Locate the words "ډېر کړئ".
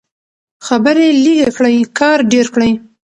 2.31-2.71